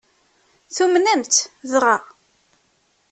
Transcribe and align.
Tumnem-tt 0.75 1.47
dɣa? 1.71 1.97